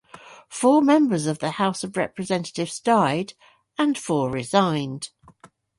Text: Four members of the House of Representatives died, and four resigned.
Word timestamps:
Four 0.49 0.81
members 0.81 1.27
of 1.27 1.37
the 1.37 1.51
House 1.51 1.83
of 1.83 1.95
Representatives 1.95 2.79
died, 2.79 3.35
and 3.77 3.95
four 3.95 4.31
resigned. 4.31 5.11